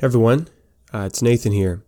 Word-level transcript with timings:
everyone, 0.00 0.46
uh, 0.94 1.00
it's 1.06 1.22
Nathan 1.22 1.52
here. 1.52 1.82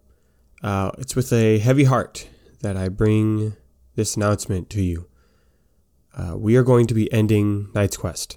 Uh, 0.63 0.91
it's 0.99 1.15
with 1.15 1.33
a 1.33 1.59
heavy 1.59 1.85
heart 1.85 2.29
that 2.61 2.77
I 2.77 2.89
bring 2.89 3.55
this 3.95 4.17
announcement 4.17 4.69
to 4.71 4.83
you. 4.83 5.07
Uh, 6.17 6.37
we 6.37 6.57
are 6.57 6.65
going 6.65 6.87
to 6.89 6.95
be 6.95 7.11
ending 7.13 7.69
Knight's 7.73 7.97
Quest. 7.97 8.37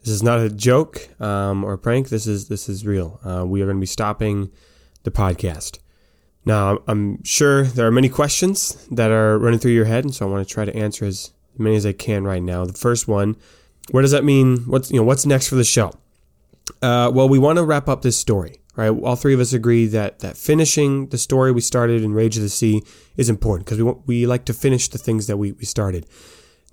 This 0.00 0.10
is 0.10 0.22
not 0.22 0.38
a 0.38 0.48
joke 0.48 1.08
um, 1.20 1.64
or 1.64 1.72
a 1.72 1.78
prank. 1.78 2.10
This 2.10 2.26
is 2.26 2.48
this 2.48 2.68
is 2.68 2.86
real. 2.86 3.20
Uh, 3.24 3.44
we 3.44 3.60
are 3.60 3.66
going 3.66 3.76
to 3.76 3.80
be 3.80 3.86
stopping 3.86 4.50
the 5.02 5.10
podcast. 5.10 5.78
Now, 6.44 6.78
I'm 6.86 7.22
sure 7.24 7.64
there 7.64 7.86
are 7.86 7.92
many 7.92 8.08
questions 8.08 8.86
that 8.90 9.10
are 9.10 9.38
running 9.38 9.58
through 9.58 9.72
your 9.72 9.84
head, 9.84 10.04
and 10.04 10.14
so 10.14 10.26
I 10.26 10.30
want 10.30 10.46
to 10.46 10.52
try 10.52 10.64
to 10.64 10.76
answer 10.76 11.04
as 11.04 11.32
many 11.58 11.76
as 11.76 11.86
I 11.86 11.92
can 11.92 12.24
right 12.24 12.42
now. 12.42 12.64
The 12.64 12.72
first 12.72 13.08
one: 13.08 13.36
What 13.90 14.02
does 14.02 14.12
that 14.12 14.24
mean? 14.24 14.58
What's 14.66 14.90
you 14.92 14.98
know 14.98 15.04
what's 15.04 15.26
next 15.26 15.48
for 15.48 15.56
the 15.56 15.64
show? 15.64 15.92
Uh, 16.80 17.10
well, 17.12 17.28
we 17.28 17.38
want 17.38 17.58
to 17.58 17.64
wrap 17.64 17.88
up 17.88 18.02
this 18.02 18.16
story 18.16 18.61
right? 18.76 18.88
All 18.88 19.16
three 19.16 19.34
of 19.34 19.40
us 19.40 19.52
agree 19.52 19.86
that 19.86 20.20
that 20.20 20.36
finishing 20.36 21.08
the 21.08 21.18
story 21.18 21.52
we 21.52 21.60
started 21.60 22.02
in 22.02 22.14
Rage 22.14 22.36
of 22.36 22.42
the 22.42 22.48
Sea 22.48 22.82
is 23.16 23.28
important 23.28 23.66
because 23.66 23.82
we 23.82 23.92
we 24.06 24.26
like 24.26 24.44
to 24.46 24.52
finish 24.52 24.88
the 24.88 24.98
things 24.98 25.26
that 25.26 25.36
we, 25.36 25.52
we 25.52 25.64
started. 25.64 26.06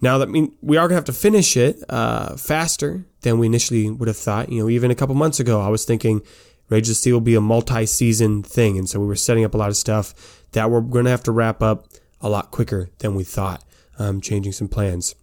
Now 0.01 0.17
that 0.17 0.29
mean 0.29 0.55
we 0.61 0.77
are 0.77 0.87
gonna 0.87 0.95
have 0.95 1.05
to 1.05 1.13
finish 1.13 1.57
it 1.57 1.83
uh, 1.89 2.37
faster 2.37 3.05
than 3.21 3.37
we 3.37 3.47
initially 3.47 3.89
would 3.89 4.07
have 4.07 4.17
thought. 4.17 4.49
You 4.49 4.63
know, 4.63 4.69
even 4.69 4.91
a 4.91 4.95
couple 4.95 5.15
months 5.15 5.39
ago, 5.39 5.61
I 5.61 5.67
was 5.69 5.85
thinking 5.85 6.21
Rage 6.69 6.83
of 6.83 6.89
the 6.89 6.95
Sea 6.95 7.13
will 7.13 7.21
be 7.21 7.35
a 7.35 7.41
multi-season 7.41 8.43
thing, 8.43 8.77
and 8.77 8.87
so 8.87 8.99
we 8.99 9.07
were 9.07 9.15
setting 9.15 9.43
up 9.43 9.53
a 9.53 9.57
lot 9.57 9.69
of 9.69 9.77
stuff 9.77 10.45
that 10.53 10.71
we're 10.71 10.81
gonna 10.81 11.09
have 11.09 11.23
to 11.23 11.31
wrap 11.31 11.61
up 11.61 11.87
a 12.21 12.29
lot 12.29 12.51
quicker 12.51 12.89
than 12.99 13.15
we 13.15 13.23
thought. 13.23 13.63
Um, 13.97 14.21
changing 14.21 14.53
some 14.53 14.69
plans. 14.69 15.15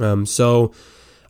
Um, 0.00 0.26
so 0.26 0.72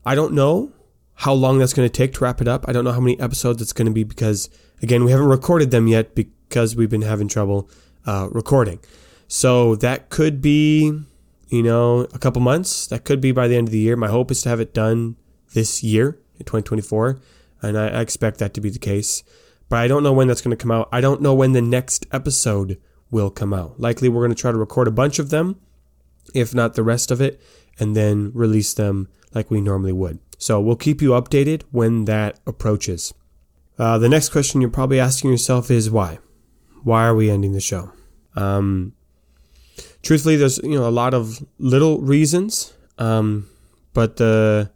I 0.07 0.15
don't 0.15 0.33
know 0.33 0.73
how 1.15 1.33
long 1.33 1.59
that's 1.59 1.73
going 1.73 1.89
to 1.89 1.93
take 1.93 2.15
to 2.15 2.25
wrap 2.25 2.41
it 2.41 2.49
up. 2.49 2.65
I 2.69 2.73
don't 2.73 2.85
know 2.85 2.93
how 2.93 3.01
many 3.01 3.19
episodes 3.21 3.63
it's 3.63 3.73
going 3.73 3.87
to 3.87 3.93
be 3.93 4.05
because, 4.05 4.51
again, 4.83 5.05
we 5.05 5.11
haven't 5.11 5.29
recorded 5.29 5.71
them 5.71 5.87
yet 5.87 6.15
because 6.15 6.75
we've 6.75 6.91
been 6.91 7.03
having 7.03 7.29
trouble 7.29 7.69
uh, 8.07 8.29
recording. 8.31 8.81
So 9.29 9.77
that 9.77 10.11
could 10.11 10.41
be, 10.41 10.93
you 11.49 11.63
know, 11.63 12.01
a 12.13 12.19
couple 12.19 12.43
months. 12.43 12.87
That 12.89 13.05
could 13.05 13.21
be 13.21 13.33
by 13.33 13.49
the 13.49 13.57
end 13.57 13.69
of 13.69 13.73
the 13.73 13.79
year. 13.79 13.97
My 13.97 14.09
hope 14.09 14.31
is 14.31 14.43
to 14.43 14.49
have 14.49 14.61
it 14.61 14.75
done 14.75 15.17
this 15.55 15.83
year 15.83 16.19
in 16.35 16.45
2024, 16.45 17.21
and 17.63 17.79
I, 17.79 17.89
I 17.89 18.01
expect 18.01 18.39
that 18.39 18.55
to 18.55 18.61
be 18.61 18.71
the 18.71 18.79
case. 18.79 19.23
But 19.69 19.79
I 19.79 19.89
don't 19.89 20.03
know 20.03 20.13
when 20.13 20.29
that's 20.29 20.43
going 20.43 20.57
to 20.57 20.61
come 20.61 20.71
out. 20.71 20.89
I 20.93 21.01
don't 21.01 21.23
know 21.23 21.35
when 21.35 21.53
the 21.53 21.63
next 21.63 22.07
episode 22.13 22.79
will 23.11 23.31
come 23.31 23.55
out. 23.55 23.81
Likely, 23.81 24.09
we're 24.09 24.21
going 24.21 24.35
to 24.35 24.41
try 24.41 24.51
to 24.51 24.59
record 24.59 24.89
a 24.89 24.91
bunch 24.91 25.19
of 25.19 25.31
them, 25.31 25.61
if 26.35 26.55
not 26.55 26.75
the 26.75 26.83
rest 26.83 27.11
of 27.11 27.21
it, 27.21 27.41
and 27.79 27.97
then 27.97 28.33
release 28.35 28.75
them 28.75 29.09
like 29.33 29.51
we 29.51 29.61
normally 29.61 29.93
would. 29.93 30.19
So 30.43 30.61
we'll 30.61 30.75
keep 30.75 31.01
you 31.01 31.11
updated 31.11 31.63
when 31.71 32.07
that 32.07 32.41
approaches. 32.49 33.15
Uh, 33.79 33.97
the 33.99 34.09
next 34.09 34.31
question 34.31 34.61
you're 34.61 34.71
probably 34.71 34.99
asking 34.99 35.31
yourself 35.31 35.71
is 35.71 35.89
why? 35.89 36.19
Why 36.83 37.05
are 37.05 37.15
we 37.15 37.31
ending 37.31 37.53
the 37.53 37.61
show? 37.61 37.93
Um, 38.35 38.93
truthfully, 40.03 40.35
there's 40.35 40.59
you 40.59 40.75
know 40.75 40.89
a 40.89 40.91
lot 40.91 41.15
of 41.15 41.47
little 41.61 42.01
reasons, 42.01 42.75
um, 42.99 43.49
but 43.95 44.17
the 44.17 44.73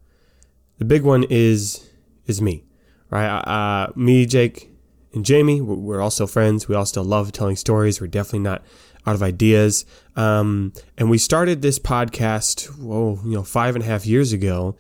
the 0.79 0.85
big 0.85 1.03
one 1.03 1.25
is 1.31 1.91
is 2.27 2.41
me, 2.41 2.63
right? 3.11 3.27
Uh, 3.27 3.91
me, 3.97 4.25
Jake, 4.25 4.71
and 5.15 5.25
Jamie. 5.25 5.61
We're 5.61 6.01
also 6.01 6.29
friends. 6.29 6.69
We 6.69 6.77
all 6.77 6.87
still 6.87 7.03
love 7.03 7.33
telling 7.33 7.57
stories. 7.57 8.01
We're 8.01 8.07
definitely 8.07 8.39
not 8.39 8.63
out 9.05 9.17
of 9.17 9.23
ideas. 9.23 9.85
Um, 10.15 10.75
and 10.97 11.11
we 11.11 11.19
started 11.19 11.61
this 11.61 11.81
podcast, 11.81 12.67
whoa, 12.79 13.19
you 13.25 13.33
know, 13.33 13.43
five 13.43 13.75
and 13.75 13.83
a 13.83 13.87
half 13.89 14.07
years 14.07 14.33
ago 14.33 14.77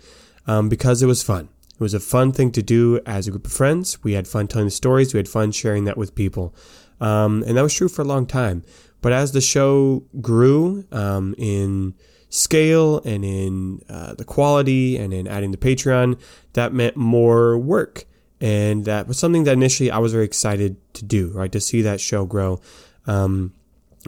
um, 0.47 0.69
because 0.69 1.03
it 1.03 1.07
was 1.07 1.23
fun. 1.23 1.49
It 1.75 1.81
was 1.81 1.95
a 1.95 2.01
fun 2.01 2.33
thing 2.33 2.53
to 2.53 2.63
do 2.63 3.01
as 3.05 3.29
a 3.29 3.31
group 3.31 3.47
of 3.47 3.53
friends. 3.53 4.03
We 4.03 4.15
had 4.15 4.27
fun 4.27 4.49
telling 4.49 4.67
the 4.67 4.71
stories. 4.71 5.13
We 5.13 5.19
had 5.19 5.29
fun 5.29 5.53
sharing 5.53 5.85
that 5.85 5.99
with 5.99 6.15
people. 6.15 6.55
Um, 7.01 7.45
and 7.47 7.57
that 7.57 7.63
was 7.63 7.75
true 7.75 7.89
for 7.89 8.03
a 8.03 8.07
long 8.07 8.27
time. 8.27 8.63
But 9.03 9.13
as 9.13 9.33
the 9.33 9.43
show 9.43 10.05
grew 10.21 10.87
um, 10.91 11.35
in 11.37 11.95
scale 12.31 13.01
and 13.05 13.25
in 13.25 13.83
uh, 13.89 14.15
the 14.15 14.25
quality 14.25 14.97
and 14.97 15.13
in 15.13 15.27
adding 15.27 15.51
the 15.51 15.59
Patreon, 15.59 16.19
that 16.55 16.73
meant 16.73 16.97
more 16.97 17.59
work. 17.59 18.07
And 18.41 18.85
that 18.87 19.07
was 19.07 19.19
something 19.19 19.45
that 19.45 19.53
initially 19.53 19.91
I 19.91 19.99
was 19.99 20.13
very 20.13 20.25
excited 20.25 20.77
to 20.95 21.05
do, 21.05 21.31
right? 21.33 21.53
To 21.53 21.61
see 21.61 21.83
that 21.83 22.01
show 22.01 22.25
grow. 22.25 22.61
Um, 23.07 23.53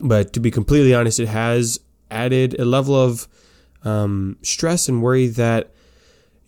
but 0.01 0.33
to 0.33 0.41
be 0.41 0.51
completely 0.51 0.95
honest, 0.95 1.21
it 1.21 1.29
has 1.29 1.81
added 2.11 2.59
a 2.59 2.65
level 2.65 2.95
of 2.95 3.29
um, 3.85 4.39
stress 4.43 4.89
and 4.89 5.03
worry 5.03 5.29
that 5.29 5.73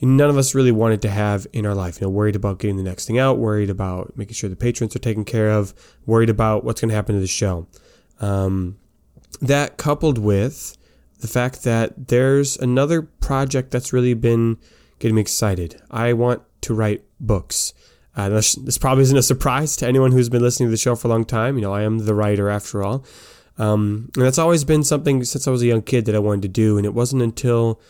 none 0.01 0.31
of 0.31 0.39
us 0.39 0.55
really 0.55 0.73
wanted 0.73 1.03
to 1.03 1.11
have 1.11 1.47
in 1.53 1.67
our 1.67 1.75
life. 1.75 2.01
You 2.01 2.07
know, 2.07 2.11
worried 2.11 2.37
about 2.37 2.59
getting 2.59 2.77
the 2.77 2.83
next 2.83 3.07
thing 3.07 3.19
out, 3.19 3.39
worried 3.39 3.71
about 3.71 4.17
making 4.17 4.35
sure 4.35 4.49
the 4.49 4.57
patrons 4.57 4.97
are 4.97 5.01
taken 5.01 5.25
care 5.25 5.51
of, 5.51 5.75
worried 6.07 6.31
about 6.31 6.65
what's 6.65 6.81
going 6.81 6.89
to 6.89 6.95
happen 6.95 7.15
to 7.15 7.21
the 7.21 7.27
show. 7.27 7.67
Um, 8.21 8.79
that 9.41 9.77
coupled 9.77 10.19
with 10.19 10.77
the 11.21 11.29
fact 11.29 11.65
that 11.65 12.09
there's 12.09 12.57
another 12.57 13.03
project 13.03 13.71
that's 13.71 13.93
really 13.93 14.15
been 14.15 14.59
getting 14.99 15.15
me 15.15 15.21
excited. 15.21 15.81
I 15.91 16.13
want 16.13 16.43
to 16.63 16.75
write 16.75 17.05
books. 17.19 17.73
Uh, 18.17 18.29
this, 18.29 18.55
this, 18.57 18.77
probably 18.77 19.03
isn't 19.03 19.17
a 19.17 19.23
surprise 19.23 19.77
to 19.77 19.87
anyone 19.87 20.13
who's 20.13 20.29
been 20.29 20.43
listening 20.43 20.67
to 20.67 20.71
the 20.71 20.77
show 20.77 20.97
for 20.97 21.09
a 21.09 21.11
long 21.11 21.25
time. 21.25 21.57
You 21.57 21.63
know, 21.63 21.73
I 21.73 21.83
am 21.83 21.99
the 21.99 22.15
writer 22.15 22.49
after 22.49 22.83
all. 22.83 23.05
Um, 23.57 24.11
and 24.17 24.25
that's 24.25 24.39
always 24.39 24.65
been 24.65 24.83
something 24.83 25.23
since 25.25 25.47
I 25.47 25.51
was 25.51 25.63
a 25.63 25.67
young 25.67 25.83
kid 25.83 26.07
that 26.07 26.15
I 26.15 26.19
wanted 26.19 26.43
to 26.43 26.49
do. 26.49 26.77
And 26.77 26.85
it 26.85 26.95
wasn't 26.95 27.23
until 27.23 27.81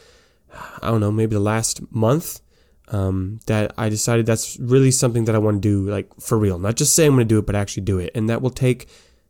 I 0.83 0.89
don't 0.89 1.01
know, 1.01 1.13
maybe 1.13 1.35
the 1.35 1.41
last 1.41 1.81
month, 1.93 2.41
um, 2.89 3.41
that 3.47 3.73
I 3.79 3.89
decided 3.89 4.27
that's 4.27 4.59
really 4.59 4.91
something 4.91 5.25
that 5.27 5.35
I 5.35 5.39
want 5.39 5.63
to 5.63 5.69
do, 5.69 5.89
like 5.89 6.09
for 6.21 6.39
real. 6.39 6.59
Not 6.59 6.77
just 6.77 6.95
say 6.95 7.07
I'm 7.07 7.13
going 7.13 7.21
to 7.21 7.25
do 7.25 7.39
it, 7.39 7.47
but 7.47 7.55
actually 7.55 7.85
do 7.85 7.99
it. 7.99 8.11
And 8.15 8.29
that 8.29 8.43
will 8.43 8.51
take 8.51 8.89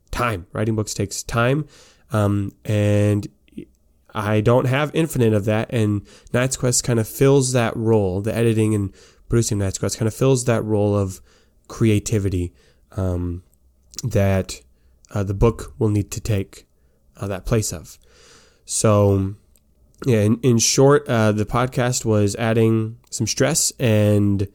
time. 0.09 0.47
Writing 0.51 0.75
books 0.75 0.93
takes 0.93 1.23
time. 1.23 1.67
Um, 2.11 2.51
and 2.65 3.27
I 4.13 4.41
don't 4.41 4.65
have 4.65 4.91
infinite 4.93 5.33
of 5.33 5.45
that. 5.45 5.71
And 5.71 6.05
Knight's 6.33 6.57
Quest 6.57 6.83
kind 6.83 6.99
of 6.99 7.07
fills 7.07 7.53
that 7.53 7.75
role. 7.77 8.21
The 8.21 8.35
editing 8.35 8.75
and 8.75 8.93
producing 9.29 9.59
Knight's 9.59 9.77
Quest 9.77 9.97
kind 9.97 10.07
of 10.07 10.13
fills 10.13 10.45
that 10.45 10.63
role 10.63 10.95
of 10.95 11.21
creativity 11.67 12.53
um, 12.97 13.43
that 14.03 14.61
uh, 15.11 15.23
the 15.23 15.33
book 15.33 15.73
will 15.77 15.89
need 15.89 16.11
to 16.11 16.19
take 16.19 16.67
uh, 17.17 17.27
that 17.27 17.45
place 17.45 17.71
of. 17.71 17.97
So 18.65 19.35
yeah, 20.05 20.21
in, 20.21 20.39
in 20.41 20.57
short, 20.57 21.07
uh, 21.07 21.31
the 21.31 21.45
podcast 21.45 22.05
was 22.05 22.35
adding 22.35 22.97
some 23.09 23.27
stress 23.27 23.71
and 23.79 24.47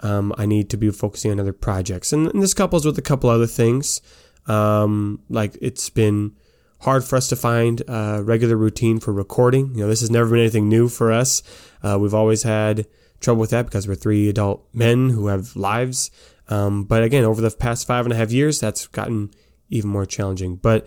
um, 0.00 0.34
I 0.38 0.46
need 0.46 0.70
to 0.70 0.76
be 0.76 0.90
focusing 0.90 1.30
on 1.30 1.40
other 1.40 1.52
projects. 1.52 2.12
And, 2.12 2.28
and 2.28 2.42
this 2.42 2.54
couples 2.54 2.84
with 2.84 2.98
a 2.98 3.02
couple 3.02 3.30
other 3.30 3.46
things. 3.46 4.00
Um, 4.46 5.20
like 5.28 5.56
it's 5.60 5.90
been 5.90 6.36
hard 6.80 7.04
for 7.04 7.16
us 7.16 7.28
to 7.28 7.36
find 7.36 7.82
a 7.88 8.22
regular 8.22 8.56
routine 8.56 9.00
for 9.00 9.12
recording. 9.12 9.74
You 9.74 9.82
know, 9.82 9.88
this 9.88 10.00
has 10.00 10.10
never 10.10 10.30
been 10.30 10.40
anything 10.40 10.68
new 10.68 10.88
for 10.88 11.12
us. 11.12 11.42
Uh, 11.82 11.98
we've 12.00 12.14
always 12.14 12.42
had 12.42 12.86
trouble 13.20 13.40
with 13.40 13.50
that 13.50 13.66
because 13.66 13.88
we're 13.88 13.94
three 13.94 14.28
adult 14.28 14.66
men 14.72 15.10
who 15.10 15.26
have 15.26 15.56
lives. 15.56 16.10
Um, 16.48 16.84
but 16.84 17.02
again, 17.02 17.24
over 17.24 17.40
the 17.40 17.50
past 17.50 17.86
five 17.86 18.06
and 18.06 18.12
a 18.12 18.16
half 18.16 18.30
years, 18.30 18.60
that's 18.60 18.86
gotten 18.86 19.30
even 19.68 19.90
more 19.90 20.06
challenging. 20.06 20.56
But 20.56 20.86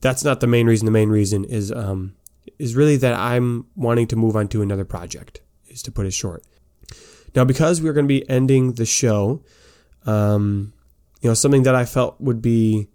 that's 0.00 0.24
not 0.24 0.40
the 0.40 0.46
main 0.46 0.66
reason. 0.66 0.84
The 0.84 0.92
main 0.92 1.08
reason 1.08 1.44
is 1.44 1.72
um, 1.72 2.16
is 2.58 2.74
really 2.74 2.96
that 2.96 3.14
I'm 3.14 3.66
wanting 3.76 4.06
to 4.08 4.16
move 4.16 4.36
on 4.36 4.48
to 4.48 4.62
another 4.62 4.84
project, 4.84 5.40
is 5.68 5.82
to 5.82 5.92
put 5.92 6.06
it 6.06 6.12
short. 6.12 6.44
Now, 7.34 7.44
because 7.44 7.80
we're 7.80 7.92
going 7.92 8.06
to 8.06 8.08
be 8.08 8.28
ending 8.28 8.74
the 8.74 8.86
show, 8.86 9.42
um, 10.06 10.72
you 11.20 11.28
know, 11.28 11.34
something 11.34 11.62
that 11.62 11.74
I 11.74 11.84
felt 11.84 12.20
would 12.20 12.42
be 12.42 12.88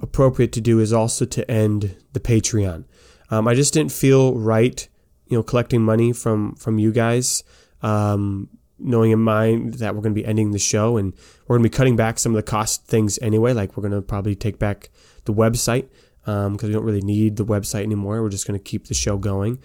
appropriate 0.00 0.52
to 0.52 0.60
do 0.60 0.78
is 0.78 0.92
also 0.92 1.24
to 1.24 1.50
end 1.50 1.96
the 2.12 2.20
Patreon. 2.20 2.84
Um, 3.30 3.48
I 3.48 3.54
just 3.54 3.72
didn't 3.72 3.92
feel 3.92 4.34
right, 4.34 4.86
you 5.26 5.36
know, 5.36 5.42
collecting 5.42 5.82
money 5.82 6.12
from 6.12 6.54
from 6.56 6.78
you 6.78 6.92
guys, 6.92 7.42
um, 7.82 8.50
knowing 8.78 9.10
in 9.10 9.20
mind 9.20 9.74
that 9.74 9.94
we're 9.94 10.02
going 10.02 10.14
to 10.14 10.20
be 10.20 10.26
ending 10.26 10.50
the 10.50 10.58
show 10.58 10.96
and 10.96 11.14
we're 11.46 11.56
going 11.56 11.64
to 11.64 11.70
be 11.70 11.76
cutting 11.76 11.96
back 11.96 12.18
some 12.18 12.32
of 12.32 12.36
the 12.36 12.42
cost 12.42 12.86
things 12.86 13.18
anyway. 13.22 13.52
Like 13.52 13.76
we're 13.76 13.88
going 13.88 14.00
to 14.00 14.02
probably 14.02 14.34
take 14.34 14.58
back 14.58 14.90
the 15.24 15.32
website 15.32 15.88
because 16.24 16.46
um, 16.46 16.58
we 16.62 16.72
don't 16.72 16.84
really 16.84 17.00
need 17.00 17.36
the 17.36 17.44
website 17.44 17.82
anymore. 17.82 18.22
We're 18.22 18.28
just 18.28 18.46
going 18.46 18.58
to 18.58 18.62
keep 18.62 18.86
the 18.86 18.94
show 18.94 19.18
going. 19.18 19.58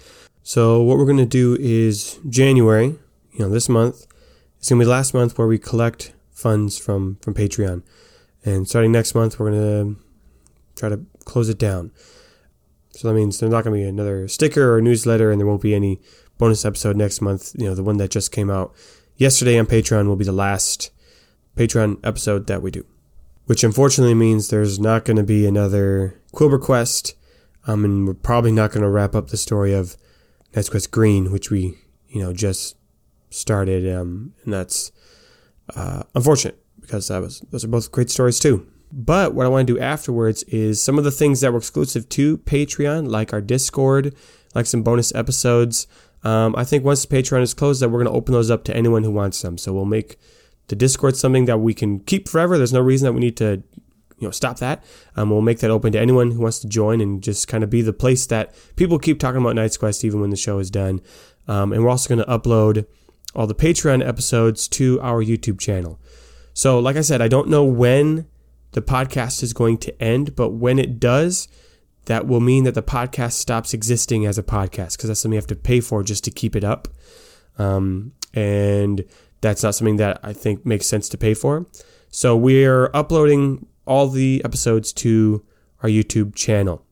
So 0.44 0.82
what 0.82 0.98
we're 0.98 1.06
going 1.06 1.18
to 1.18 1.26
do 1.26 1.58
is 1.60 2.20
January, 2.28 2.98
you 3.34 3.40
know, 3.40 3.50
this 3.50 3.70
month, 3.70 4.08
it's 4.58 4.70
going 4.70 4.80
to 4.80 4.86
be 4.86 4.90
last 4.90 5.14
month 5.14 5.38
where 5.38 5.48
we 5.48 5.60
collect 5.60 6.14
funds 6.32 6.78
from 6.78 7.18
from 7.22 7.34
Patreon, 7.34 7.84
and 8.46 8.68
starting 8.68 8.92
next 8.92 9.14
month 9.14 9.40
we're 9.40 9.52
going 9.52 9.96
to 9.96 10.02
try 10.76 10.90
to 10.90 11.02
close 11.26 11.50
it 11.50 11.60
down. 11.60 11.92
So 12.92 13.08
that 13.08 13.14
means 13.14 13.40
there's 13.40 13.52
not 13.52 13.64
going 13.64 13.76
to 13.76 13.84
be 13.84 13.88
another 13.88 14.28
sticker 14.28 14.74
or 14.74 14.82
newsletter, 14.82 15.32
and 15.32 15.40
there 15.40 15.48
won't 15.48 15.62
be 15.62 15.76
any 15.76 16.00
bonus 16.38 16.66
episode 16.66 16.96
next 16.96 17.22
month. 17.22 17.54
You 17.56 17.66
know, 17.66 17.76
the 17.76 17.84
one 17.84 17.98
that 17.98 18.10
just 18.10 18.32
came 18.32 18.50
out 18.50 18.74
yesterday 19.16 19.60
on 19.60 19.68
Patreon 19.68 20.08
will 20.08 20.16
be 20.16 20.26
the 20.26 20.32
last 20.32 20.92
Patreon 21.56 22.00
episode 22.04 22.48
that 22.48 22.62
we 22.62 22.72
do 22.72 22.86
which 23.48 23.64
unfortunately 23.64 24.14
means 24.14 24.50
there's 24.50 24.80
not 24.80 25.04
going 25.04 25.18
to 25.18 25.24
be 25.24 25.48
another 25.48 26.22
Quilber 26.34 26.62
Quest. 26.62 27.16
Um, 27.66 27.84
and 27.84 28.08
we're 28.08 28.14
probably 28.14 28.52
not 28.52 28.72
going 28.72 28.84
to 28.84 28.90
wrap 28.90 29.16
up 29.16 29.28
the 29.28 29.38
story 29.38 29.74
of 29.74 29.98
Quest 30.54 30.92
Green, 30.92 31.32
which 31.32 31.50
we, 31.50 31.78
you 32.08 32.22
know, 32.22 32.34
just 32.34 32.78
started. 33.30 33.94
Um, 33.94 34.34
and 34.44 34.54
that's 34.54 34.92
uh, 35.76 36.04
unfortunate 36.16 36.62
because 36.80 37.08
that 37.08 37.22
was 37.22 37.42
those 37.52 37.64
are 37.64 37.70
both 37.70 37.92
great 37.92 38.10
stories 38.10 38.40
too. 38.40 38.68
But 38.92 39.34
what 39.34 39.46
I 39.46 39.50
want 39.50 39.68
to 39.68 39.74
do 39.74 39.80
afterwards 39.80 40.44
is 40.44 40.82
some 40.82 40.98
of 40.98 41.04
the 41.04 41.12
things 41.12 41.42
that 41.42 41.52
were 41.52 41.58
exclusive 41.58 42.08
to 42.10 42.38
Patreon, 42.40 43.10
like 43.10 43.34
our 43.34 43.42
Discord, 43.42 44.16
like 44.56 44.66
some 44.66 44.82
bonus 44.82 45.14
episodes. 45.14 45.88
Um, 46.24 46.56
I 46.58 46.64
think 46.64 46.86
once 46.86 47.06
Patreon 47.06 47.42
is 47.42 47.54
closed, 47.54 47.82
that 47.82 47.90
we're 47.90 48.04
going 48.04 48.14
to 48.14 48.18
open 48.18 48.34
those 48.34 48.50
up 48.50 48.64
to 48.66 48.76
anyone 48.76 49.04
who 49.04 49.12
wants 49.12 49.42
them. 49.42 49.58
So 49.58 49.74
we'll 49.74 49.86
make 49.86 50.18
the 50.68 50.76
Discord 50.76 51.16
something 51.16 51.46
that 51.46 51.60
we 51.60 51.74
can 51.74 52.00
keep 52.00 52.28
forever. 52.28 52.58
There's 52.58 52.74
no 52.74 52.82
reason 52.82 53.06
that 53.06 53.14
we 53.14 53.20
need 53.20 53.38
to, 53.38 53.64
you 54.18 54.28
know, 54.28 54.32
stop 54.32 54.60
that. 54.60 54.84
Um, 55.16 55.30
we'll 55.30 55.42
make 55.42 55.60
that 55.60 55.72
open 55.72 55.92
to 55.94 56.00
anyone 56.00 56.32
who 56.32 56.42
wants 56.42 56.60
to 56.60 56.68
join 56.68 57.02
and 57.02 57.22
just 57.24 57.48
kind 57.48 57.64
of 57.64 57.70
be 57.70 57.82
the 57.82 57.94
place 57.94 58.26
that 58.28 58.54
people 58.76 59.00
keep 59.00 59.20
talking 59.20 59.42
about 59.42 59.56
Knight's 59.56 59.78
Quest 59.78 60.04
even 60.04 60.20
when 60.22 60.30
the 60.30 60.38
show 60.38 60.60
is 60.60 60.70
done. 60.70 61.02
Um, 61.48 61.72
and 61.72 61.84
we're 61.84 61.90
also 61.90 62.14
going 62.14 62.26
to 62.26 62.32
upload 62.32 62.86
all 63.34 63.48
the 63.48 63.56
Patreon 63.56 64.06
episodes 64.06 64.68
to 64.70 65.00
our 65.02 65.24
YouTube 65.24 65.60
channel. 65.60 66.00
So, 66.54 66.80
like 66.80 66.96
I 66.96 67.02
said, 67.02 67.22
I 67.22 67.28
don't 67.28 67.50
know 67.50 67.64
when 67.64 68.28
the 68.72 68.82
podcast 68.82 69.44
is 69.44 69.54
going 69.54 69.78
to 69.80 70.02
end, 70.02 70.36
but 70.36 70.50
when 70.50 70.80
it 70.80 71.00
does, 71.00 71.48
that 72.06 72.26
will 72.26 72.40
mean 72.40 72.64
that 72.64 72.74
the 72.74 72.84
podcast 72.84 73.34
stops 73.34 73.74
existing 73.74 74.26
as 74.26 74.38
a 74.38 74.44
podcast 74.44 74.94
because 74.94 75.10
that's 75.10 75.20
something 75.20 75.34
you 75.34 75.40
have 75.40 75.48
to 75.48 75.56
pay 75.56 75.80
for 75.80 76.04
just 76.04 76.24
to 76.24 76.32
keep 76.32 76.56
it 76.56 76.64
up. 76.64 76.88
Um, 77.58 78.14
and 78.34 79.04
that's 79.42 79.64
not 79.64 79.76
something 79.76 79.98
that 79.98 80.20
I 80.24 80.34
think 80.34 80.66
makes 80.66 80.88
sense 80.88 81.10
to 81.10 81.18
pay 81.18 81.34
for. 81.34 81.66
So 82.10 82.36
we're 82.36 82.90
uploading 82.94 83.68
all 83.86 84.08
the 84.08 84.42
episodes 84.44 84.92
to 84.94 85.44
our 85.84 85.90
YouTube 85.90 86.36
channel. 86.36 86.84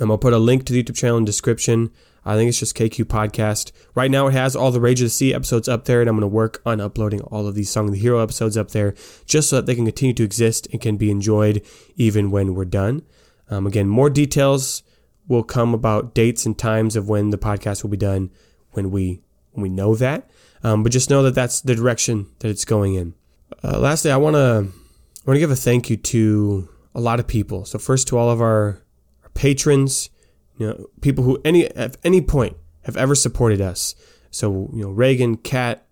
I'm 0.00 0.08
gonna 0.08 0.18
put 0.18 0.32
a 0.32 0.38
link 0.38 0.64
to 0.66 0.72
the 0.72 0.82
YouTube 0.82 0.96
channel 0.96 1.18
in 1.18 1.24
description. 1.24 1.90
I 2.24 2.36
think 2.36 2.48
it's 2.48 2.60
just 2.60 2.76
KQ 2.76 3.06
Podcast. 3.06 3.72
Right 3.94 4.10
now, 4.10 4.28
it 4.28 4.32
has 4.32 4.54
all 4.54 4.70
the 4.70 4.80
Rage 4.80 5.00
of 5.00 5.06
the 5.06 5.10
Sea 5.10 5.34
episodes 5.34 5.68
up 5.68 5.86
there, 5.86 6.00
and 6.00 6.08
I'm 6.08 6.14
going 6.14 6.20
to 6.20 6.28
work 6.28 6.62
on 6.64 6.80
uploading 6.80 7.20
all 7.22 7.48
of 7.48 7.56
these 7.56 7.68
Song 7.68 7.86
of 7.86 7.94
the 7.94 7.98
Hero 7.98 8.22
episodes 8.22 8.56
up 8.56 8.70
there 8.70 8.94
just 9.26 9.50
so 9.50 9.56
that 9.56 9.66
they 9.66 9.74
can 9.74 9.84
continue 9.84 10.14
to 10.14 10.22
exist 10.22 10.68
and 10.70 10.80
can 10.80 10.96
be 10.96 11.10
enjoyed 11.10 11.66
even 11.96 12.30
when 12.30 12.54
we're 12.54 12.64
done. 12.64 13.02
Um, 13.50 13.66
again, 13.66 13.88
more 13.88 14.08
details 14.08 14.84
will 15.26 15.42
come 15.42 15.74
about 15.74 16.14
dates 16.14 16.46
and 16.46 16.56
times 16.56 16.94
of 16.94 17.08
when 17.08 17.30
the 17.30 17.38
podcast 17.38 17.82
will 17.82 17.90
be 17.90 17.96
done 17.96 18.30
when 18.70 18.90
we 18.90 19.20
when 19.52 19.62
we 19.62 19.68
know 19.68 19.94
that. 19.96 20.30
Um, 20.62 20.82
but 20.82 20.92
just 20.92 21.10
know 21.10 21.22
that 21.24 21.34
that's 21.34 21.60
the 21.60 21.74
direction 21.74 22.28
that 22.38 22.48
it's 22.48 22.64
going 22.64 22.94
in. 22.94 23.14
Uh, 23.64 23.78
lastly, 23.78 24.10
I 24.10 24.16
want 24.16 24.34
to 24.34 24.68
want 25.26 25.36
to 25.36 25.40
give 25.40 25.50
a 25.50 25.56
thank 25.56 25.90
you 25.90 25.96
to 25.96 26.68
a 26.94 27.00
lot 27.00 27.20
of 27.20 27.26
people. 27.26 27.64
So 27.64 27.78
first 27.78 28.08
to 28.08 28.18
all 28.18 28.30
of 28.30 28.40
our, 28.40 28.82
our 29.22 29.30
patrons, 29.34 30.10
you 30.56 30.66
know, 30.66 30.86
people 31.00 31.24
who 31.24 31.40
any 31.44 31.66
at 31.76 31.96
any 32.04 32.20
point 32.20 32.56
have 32.84 32.96
ever 32.96 33.14
supported 33.14 33.60
us. 33.60 33.94
So 34.30 34.70
you 34.72 34.82
know, 34.84 34.90
Reagan, 34.90 35.36
Kat, 35.36 35.86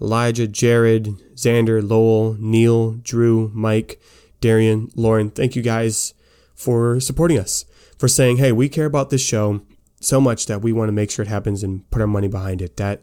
Elijah, 0.00 0.46
Jared, 0.46 1.06
Xander, 1.34 1.86
Lowell, 1.88 2.36
Neil, 2.38 2.92
Drew, 2.92 3.50
Mike, 3.54 4.00
Darian, 4.40 4.90
Lauren. 4.94 5.30
Thank 5.30 5.56
you 5.56 5.62
guys 5.62 6.14
for 6.54 7.00
supporting 7.00 7.38
us, 7.38 7.64
for 7.98 8.08
saying, 8.08 8.38
hey, 8.38 8.52
we 8.52 8.68
care 8.68 8.86
about 8.86 9.10
this 9.10 9.22
show 9.22 9.62
so 10.00 10.20
much 10.20 10.46
that 10.46 10.62
we 10.62 10.72
want 10.72 10.88
to 10.88 10.92
make 10.92 11.10
sure 11.10 11.24
it 11.24 11.28
happens 11.28 11.62
and 11.62 11.88
put 11.90 12.00
our 12.00 12.06
money 12.06 12.28
behind 12.28 12.62
it. 12.62 12.76
That 12.76 13.02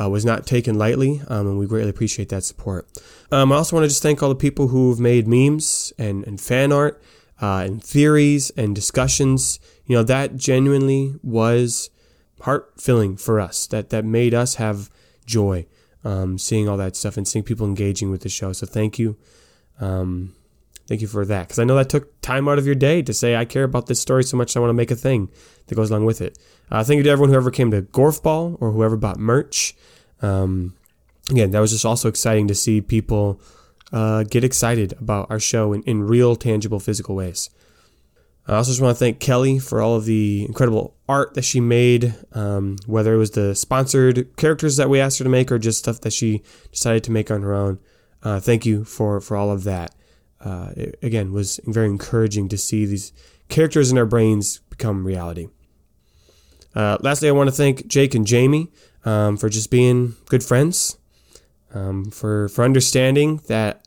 uh, 0.00 0.08
was 0.08 0.24
not 0.24 0.46
taken 0.46 0.78
lightly, 0.78 1.22
um, 1.28 1.46
and 1.46 1.58
we 1.58 1.66
greatly 1.66 1.90
appreciate 1.90 2.28
that 2.28 2.44
support. 2.44 2.88
Um, 3.32 3.52
I 3.52 3.56
also 3.56 3.76
want 3.76 3.84
to 3.84 3.88
just 3.88 4.02
thank 4.02 4.22
all 4.22 4.28
the 4.28 4.34
people 4.34 4.68
who've 4.68 5.00
made 5.00 5.26
memes 5.26 5.92
and, 5.98 6.26
and 6.26 6.40
fan 6.40 6.72
art 6.72 7.02
uh, 7.40 7.62
and 7.66 7.82
theories 7.82 8.50
and 8.50 8.74
discussions. 8.74 9.58
You 9.86 9.96
know, 9.96 10.02
that 10.04 10.36
genuinely 10.36 11.14
was 11.22 11.90
heart 12.42 12.72
filling 12.78 13.16
for 13.16 13.40
us. 13.40 13.66
That, 13.66 13.90
that 13.90 14.04
made 14.04 14.34
us 14.34 14.56
have 14.56 14.90
joy 15.26 15.66
um, 16.04 16.38
seeing 16.38 16.68
all 16.68 16.76
that 16.76 16.96
stuff 16.96 17.16
and 17.16 17.26
seeing 17.26 17.44
people 17.44 17.66
engaging 17.66 18.10
with 18.10 18.22
the 18.22 18.28
show. 18.28 18.52
So 18.52 18.66
thank 18.66 18.98
you. 18.98 19.16
Um, 19.80 20.34
thank 20.90 21.00
you 21.00 21.06
for 21.06 21.24
that. 21.24 21.46
Because 21.46 21.60
I 21.60 21.64
know 21.64 21.76
that 21.76 21.88
took 21.88 22.20
time 22.20 22.48
out 22.48 22.58
of 22.58 22.66
your 22.66 22.74
day 22.74 23.00
to 23.00 23.14
say, 23.14 23.36
I 23.36 23.44
care 23.44 23.62
about 23.62 23.86
this 23.86 24.00
story 24.00 24.24
so 24.24 24.36
much, 24.36 24.56
I 24.56 24.60
want 24.60 24.70
to 24.70 24.74
make 24.74 24.90
a 24.90 24.96
thing 24.96 25.30
that 25.68 25.76
goes 25.76 25.88
along 25.88 26.04
with 26.04 26.20
it. 26.20 26.36
Uh, 26.68 26.82
thank 26.82 26.98
you 26.98 27.04
to 27.04 27.10
everyone 27.10 27.30
who 27.30 27.36
ever 27.36 27.52
came 27.52 27.70
to 27.70 27.82
Gorfball 27.82 28.56
or 28.60 28.72
whoever 28.72 28.96
bought 28.96 29.16
merch. 29.16 29.76
Um, 30.20 30.74
again, 31.30 31.52
that 31.52 31.60
was 31.60 31.70
just 31.70 31.86
also 31.86 32.08
exciting 32.08 32.48
to 32.48 32.56
see 32.56 32.80
people 32.80 33.40
uh, 33.92 34.24
get 34.24 34.42
excited 34.42 34.92
about 34.94 35.30
our 35.30 35.38
show 35.38 35.72
in, 35.72 35.84
in 35.84 36.02
real, 36.02 36.34
tangible, 36.34 36.80
physical 36.80 37.14
ways. 37.14 37.50
I 38.48 38.56
also 38.56 38.72
just 38.72 38.80
want 38.80 38.96
to 38.96 38.98
thank 38.98 39.20
Kelly 39.20 39.60
for 39.60 39.80
all 39.80 39.94
of 39.94 40.06
the 40.06 40.44
incredible 40.44 40.96
art 41.08 41.34
that 41.34 41.44
she 41.44 41.60
made, 41.60 42.16
um, 42.32 42.78
whether 42.86 43.14
it 43.14 43.18
was 43.18 43.30
the 43.30 43.54
sponsored 43.54 44.36
characters 44.36 44.76
that 44.76 44.90
we 44.90 44.98
asked 44.98 45.18
her 45.18 45.24
to 45.24 45.30
make 45.30 45.52
or 45.52 45.58
just 45.60 45.78
stuff 45.78 46.00
that 46.00 46.12
she 46.12 46.42
decided 46.72 47.04
to 47.04 47.12
make 47.12 47.30
on 47.30 47.42
her 47.42 47.54
own. 47.54 47.78
Uh, 48.24 48.40
thank 48.40 48.66
you 48.66 48.82
for, 48.84 49.20
for 49.20 49.36
all 49.36 49.52
of 49.52 49.62
that. 49.62 49.94
Uh, 50.40 50.70
it, 50.76 50.98
again, 51.02 51.32
was 51.32 51.60
very 51.64 51.86
encouraging 51.86 52.48
to 52.48 52.56
see 52.56 52.86
these 52.86 53.12
characters 53.48 53.90
in 53.90 53.98
our 53.98 54.06
brains 54.06 54.60
become 54.70 55.06
reality. 55.06 55.48
Uh, 56.74 56.96
lastly, 57.00 57.28
I 57.28 57.32
want 57.32 57.48
to 57.48 57.54
thank 57.54 57.86
Jake 57.86 58.14
and 58.14 58.26
Jamie 58.26 58.70
um, 59.04 59.36
for 59.36 59.48
just 59.48 59.70
being 59.70 60.14
good 60.26 60.42
friends, 60.42 60.96
um, 61.74 62.10
for 62.10 62.48
for 62.48 62.64
understanding 62.64 63.40
that 63.48 63.86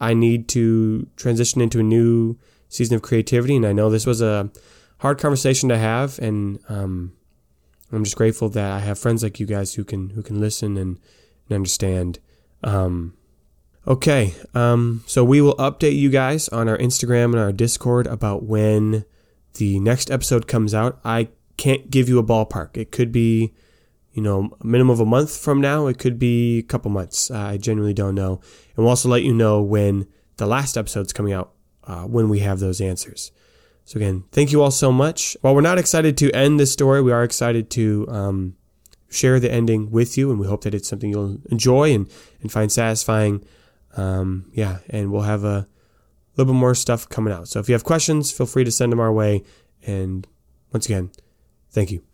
I 0.00 0.14
need 0.14 0.48
to 0.48 1.06
transition 1.16 1.60
into 1.60 1.80
a 1.80 1.82
new 1.82 2.36
season 2.68 2.96
of 2.96 3.02
creativity, 3.02 3.56
and 3.56 3.64
I 3.64 3.72
know 3.72 3.88
this 3.88 4.06
was 4.06 4.20
a 4.20 4.50
hard 4.98 5.18
conversation 5.18 5.68
to 5.68 5.78
have, 5.78 6.18
and 6.18 6.58
um, 6.68 7.12
I'm 7.92 8.04
just 8.04 8.16
grateful 8.16 8.48
that 8.50 8.72
I 8.72 8.80
have 8.80 8.98
friends 8.98 9.22
like 9.22 9.38
you 9.38 9.46
guys 9.46 9.74
who 9.74 9.84
can 9.84 10.10
who 10.10 10.22
can 10.22 10.40
listen 10.40 10.76
and, 10.76 10.98
and 11.48 11.54
understand. 11.54 12.18
Um, 12.62 13.14
okay, 13.86 14.34
um, 14.54 15.02
so 15.06 15.24
we 15.24 15.40
will 15.40 15.56
update 15.56 15.96
you 15.96 16.10
guys 16.10 16.48
on 16.48 16.68
our 16.68 16.78
Instagram 16.78 17.26
and 17.26 17.38
our 17.38 17.52
Discord 17.52 18.06
about 18.06 18.44
when 18.44 19.04
the 19.54 19.78
next 19.80 20.10
episode 20.10 20.46
comes 20.46 20.74
out. 20.74 21.00
I 21.04 21.28
can't 21.56 21.90
give 21.90 22.08
you 22.08 22.18
a 22.18 22.24
ballpark. 22.24 22.76
It 22.76 22.90
could 22.90 23.12
be, 23.12 23.54
you 24.12 24.22
know, 24.22 24.50
a 24.60 24.66
minimum 24.66 24.90
of 24.90 25.00
a 25.00 25.06
month 25.06 25.36
from 25.36 25.60
now. 25.60 25.86
It 25.86 25.98
could 25.98 26.18
be 26.18 26.58
a 26.58 26.62
couple 26.62 26.90
months. 26.90 27.30
I 27.30 27.56
genuinely 27.56 27.94
don't 27.94 28.14
know. 28.14 28.40
And 28.76 28.84
we'll 28.84 28.88
also 28.88 29.08
let 29.08 29.22
you 29.22 29.32
know 29.32 29.62
when 29.62 30.06
the 30.36 30.46
last 30.46 30.76
episode's 30.76 31.12
coming 31.12 31.32
out 31.32 31.52
uh, 31.84 32.02
when 32.02 32.28
we 32.28 32.40
have 32.40 32.58
those 32.58 32.80
answers. 32.80 33.30
So 33.84 33.98
again, 33.98 34.24
thank 34.32 34.50
you 34.50 34.62
all 34.62 34.70
so 34.70 34.90
much. 34.90 35.36
While 35.42 35.54
we're 35.54 35.60
not 35.60 35.78
excited 35.78 36.16
to 36.18 36.32
end 36.32 36.58
this 36.58 36.72
story, 36.72 37.02
we 37.02 37.12
are 37.12 37.22
excited 37.22 37.70
to 37.70 38.06
um, 38.08 38.56
share 39.10 39.38
the 39.38 39.52
ending 39.52 39.90
with 39.90 40.16
you, 40.16 40.30
and 40.30 40.40
we 40.40 40.46
hope 40.46 40.64
that 40.64 40.74
it's 40.74 40.88
something 40.88 41.10
you'll 41.10 41.38
enjoy 41.50 41.92
and, 41.92 42.10
and 42.40 42.50
find 42.50 42.72
satisfying. 42.72 43.44
Um, 43.96 44.50
yeah, 44.52 44.78
and 44.90 45.12
we'll 45.12 45.22
have 45.22 45.44
a 45.44 45.66
little 46.36 46.52
bit 46.52 46.58
more 46.58 46.74
stuff 46.74 47.08
coming 47.08 47.32
out. 47.32 47.48
So 47.48 47.60
if 47.60 47.68
you 47.68 47.74
have 47.74 47.84
questions, 47.84 48.32
feel 48.32 48.46
free 48.46 48.64
to 48.64 48.70
send 48.70 48.92
them 48.92 49.00
our 49.00 49.12
way. 49.12 49.42
And 49.86 50.26
once 50.72 50.86
again, 50.86 51.10
Thank 51.74 51.90
you. 51.90 52.04